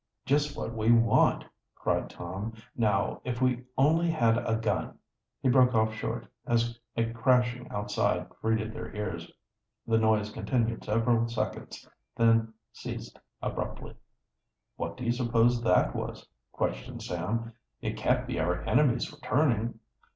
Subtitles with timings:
[0.25, 1.45] "Just what we want!"
[1.75, 2.53] cried Tom.
[2.75, 4.97] "Now, if we only had a gun"
[5.43, 9.31] He broke off short, as a crashing outside greeted their ears.
[9.85, 11.87] The noise continued several seconds,
[12.17, 13.93] then ceased abruptly.
[14.75, 17.53] "What do you suppose that was?" questioned Sam.
[17.79, 19.79] "It can't be our enemies returning."